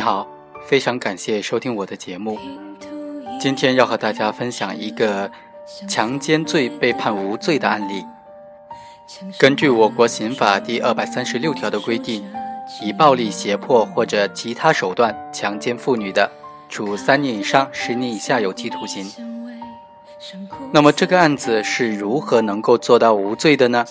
[0.00, 0.26] 你好，
[0.66, 2.38] 非常感谢收听我的节目。
[3.38, 5.30] 今天要和大家分享一个
[5.86, 8.02] 强奸罪被判无罪的案例。
[9.38, 12.24] 根据我国刑法第二百三十六条的规定，
[12.82, 16.32] 以暴力、胁迫或者其他手段强奸妇女的，
[16.70, 19.04] 处三年以上十年以下有期徒刑。
[20.72, 23.84] 那么这个案子是如何能够做到无罪的呢？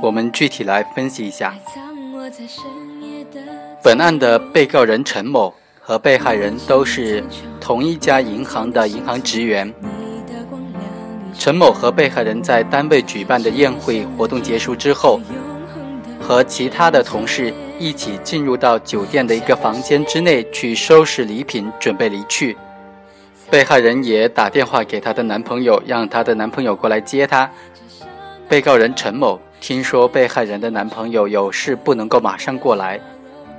[0.00, 1.52] 我们具体来分析一下。
[3.82, 7.22] 本案的被告人陈某和被害人都是
[7.60, 9.72] 同一家银行的银行职员。
[11.38, 15.20] 陈某和被害人在单位举办的宴会活动结束之后，
[16.20, 22.56] 和其他的同事一起进入到酒店的一个房间之内去收拾礼品，准备离去。
[23.48, 27.48] 被害人也打电话给她的男朋友，让她的男朋友过来接她。
[28.48, 33.00] 被告人陈某听说被害人的男朋友有事不能够马上过来。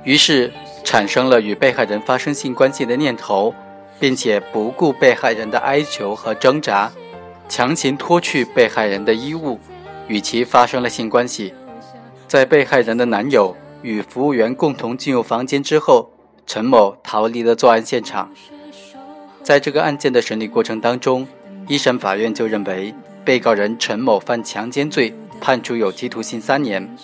[0.02, 0.50] 于是
[0.82, 3.54] 产生了与被害人发生性关系的念头，
[3.98, 6.90] 并且不顾被害人的哀求和挣扎，
[7.48, 9.58] 强行脱去被害人的衣物，
[10.08, 11.52] 与其发生了性关系。
[12.26, 16.10] 在被害人的男友与服务员共同进入房间之后，
[16.46, 18.32] 陈某逃离了作案现场。
[19.42, 21.28] 在这个案件的审理过程当中，
[21.68, 26.96] 一审法院就认为被告人陈某犯强奸罪，判处有期徒刑三年。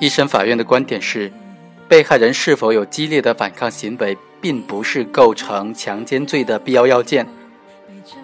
[0.00, 1.32] 一审法院的观点是。
[1.88, 7.26] 被害人是否有激烈的反抗行为，并不是构成强奸罪的必要要件。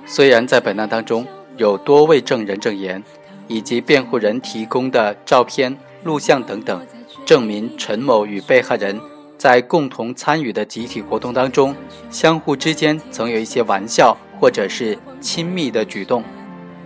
[0.07, 3.03] 虽然在本案当中有多位证人证言，
[3.47, 6.87] 以及辩护人提供的照片、录像等等，
[7.25, 8.99] 证明陈某与被害人
[9.37, 11.75] 在共同参与的集体活动当中，
[12.11, 16.25] 相互之间曾有一些玩笑或者是亲密的举动，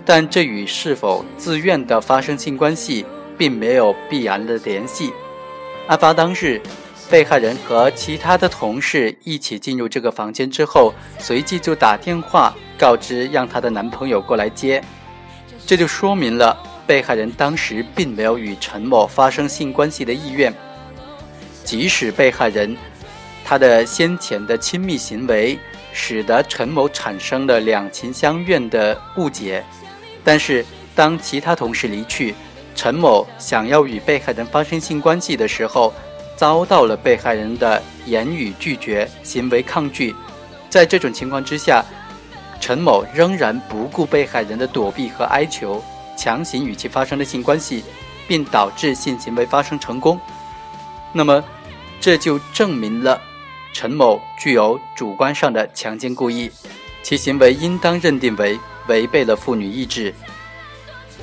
[0.04, 3.06] 但这与是否自愿的发生性关系，
[3.38, 5.12] 并没有必然的联系。
[5.86, 6.58] 案发当日，
[7.10, 14.82] 被害人和其他的同事一起进入这个房间之后，随即就打电话告知让她的男朋友过来接，
[15.66, 16.56] 这就说明了
[16.86, 20.52] 被害人当时并没有与陈某发生性关系的意愿。
[21.64, 22.74] 即使被害人
[23.44, 25.58] 他的先前的亲密行为
[25.92, 29.62] 使得陈某产生了两情相悦的误解，
[30.24, 32.34] 但是当其他同事离去。
[32.74, 35.92] 陈某想要与被害人发生性关系的时候，
[36.36, 40.14] 遭到了被害人的言语拒绝、行为抗拒。
[40.68, 41.84] 在这种情况之下，
[42.60, 45.82] 陈某仍然不顾被害人的躲避和哀求，
[46.16, 47.84] 强行与其发生了性关系，
[48.26, 50.18] 并导致性行为发生成功。
[51.12, 51.42] 那么，
[52.00, 53.20] 这就证明了
[53.72, 56.50] 陈某具有主观上的强奸故意，
[57.02, 58.58] 其行为应当认定为
[58.88, 60.12] 违背了妇女意志。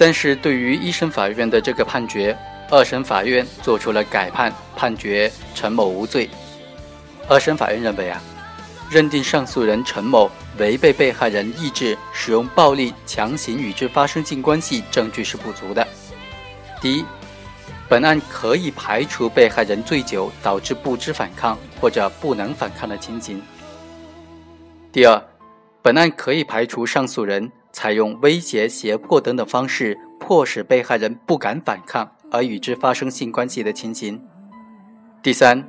[0.02, 2.36] 但是对于一审法院的这个判决，
[2.72, 6.28] 二审法院做出了改判，判决陈某无罪。
[7.30, 8.20] 二审法院认为啊，
[8.90, 15.88] 认定上诉人陈某违背被害人意志，使用暴力强行与之发生性关系，证据是不足的。
[16.82, 17.06] 第一，
[17.88, 23.40] 本案可以排除被害人醉酒导致不知反抗或者不能反抗的情形。
[24.92, 25.24] 第二，
[25.84, 27.52] 本案可以排除上诉人。
[27.72, 34.22] 采用威胁、胁迫等等方式，迫使被害人不敢反抗而与之发生性关系的情形。
[35.24, 35.68] 第三，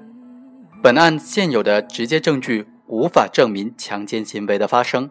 [0.82, 5.10] 本案现有的直接证据无法证明强奸行为的发生，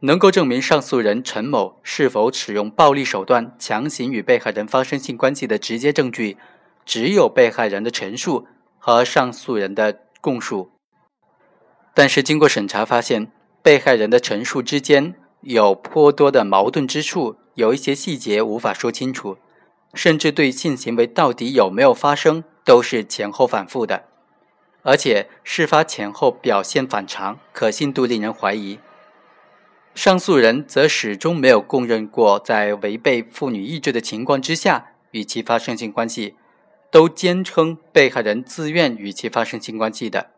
[0.00, 6.36] 能够证明上诉人陈某是否使用暴力手段强行与被害人发生性关系的直接证据，
[6.84, 8.46] 只有被害人的陈述
[8.78, 10.70] 和上诉人的供述。
[11.94, 15.14] 但是经过审查发现，被害人的陈述之间。
[15.40, 19.38] 有颇多的矛盾之处，有一些细节无法说清楚，
[19.94, 24.04] 甚至对性行为到底有没有发生都是前后反复的，
[24.82, 28.78] 而且事发前后表现反常，可信度令人怀疑。
[29.94, 36.34] 上诉人则始终没有供认过在违背妇女意志的情况之下与其发生性关系，
[36.90, 40.30] 都坚称被害人自愿与其发生性关系的。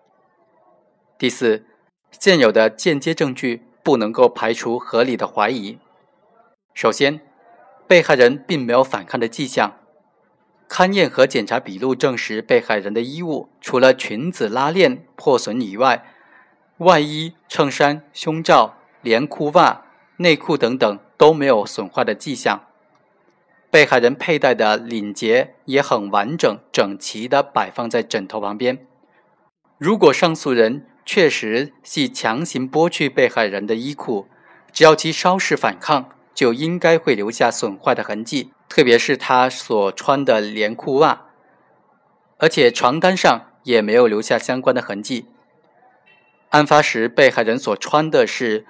[1.19, 1.65] 第四，
[2.21, 3.62] 现有的间接证据。
[3.83, 5.79] 不能够排除合理的怀疑。
[6.75, 7.21] 首先，
[7.87, 9.77] 被害人并没有反抗的迹象。
[10.69, 16.05] 勘验和检查笔录证实，被害人的衣物除了裙子拉链破损以外，
[16.79, 19.87] 外衣、衬衫、胸罩、连裤袜、
[20.19, 22.65] 内裤等等都没有损坏的迹象。
[23.71, 28.87] 被害人佩戴的领结也很完整、整齐地摆放在枕头旁边。
[29.79, 34.28] 如果上诉人，确实系强行剥去被害人的衣裤，
[34.70, 41.28] 只要其稍事反抗，就应该会留下损坏的痕迹，特别是他所穿的连裤袜。
[42.37, 45.25] 而且床单上也没有留下相关的痕迹。
[46.50, 48.66] 案发时，被害人所穿的是，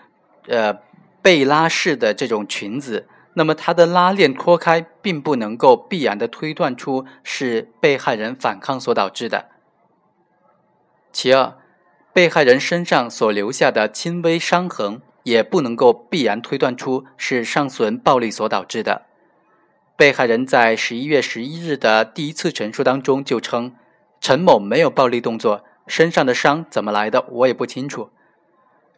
[0.46, 0.79] 呃，
[1.20, 9.49] 贝拉式的这种裙子，那么它的拉链脱开，并不能够必然的推断出是被害人反抗所导致的。
[11.12, 11.58] 其二，
[12.13, 19.03] 被害人身上所留下的轻微伤痕，也不能够必然推断出是上诉人暴力所导致的。
[19.97, 23.75] 被害人在十一月十一日的第一次陈述当中就称，
[24.21, 25.65] 陈某没有暴力动作。
[25.87, 28.11] 身上的伤怎么来的，我也不清楚。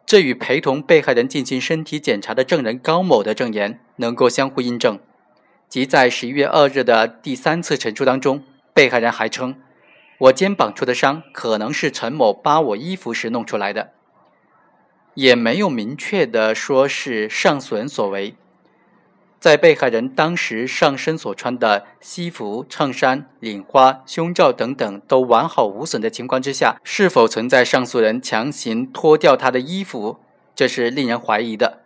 [0.05, 4.99] 这与陪同被害人进行身体检查的证人高某的证言能够相互印证。
[5.69, 8.43] 即在十一月二日的第三次陈述当中，
[8.73, 9.55] 被害人还称，
[10.21, 13.89] 我肩膀处的伤可能是陈某扒我衣服时弄出来的，
[15.15, 18.35] 也没有明确的说是上诉人所为。
[19.39, 30.19] 在被害人当时上身所穿的西服、衬衫、领花、胸罩等等都完好无损的情况之下，是否存在上诉人强行脱掉她的衣服，
[30.53, 31.79] 这是令人怀疑的。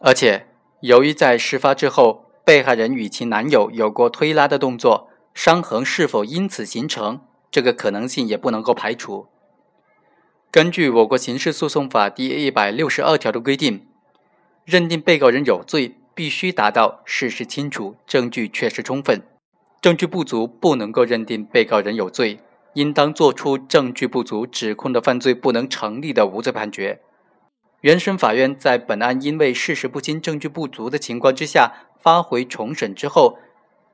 [0.00, 0.48] 而且，
[0.80, 7.22] 由于在事发之后，被害人与其男友有过推拉的动作，伤痕是否因此形成，
[7.52, 9.28] 这个可能性也不能够排除。
[10.50, 13.86] 根据我国刑事诉讼法第一百六十二条的规定，
[14.64, 15.98] 认定被告人有罪。
[16.14, 19.22] 必须达到事实清楚、证据确实充分，
[19.80, 22.40] 证据不足不能够认定被告人有罪，
[22.74, 27.00] 应当作出证据不足、指控的犯罪不能成立的无罪判决。
[27.80, 33.38] 原审法院在本案因为事实不清、证据不足的情况之下发回重审之后，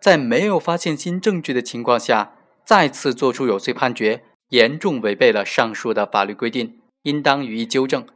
[0.00, 2.32] 在没有发现新证据的情况下
[2.69, 8.06] 再次作出有罪判决，严重违背了上述的法律规定，应当予以纠正。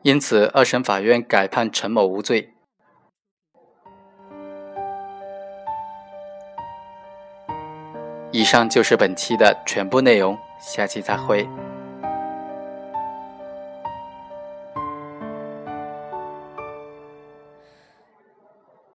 [0.00, 2.54] 因此，二审法院改判陈某无罪。
[8.32, 11.46] 以上就是本期的全部内容，下期再会。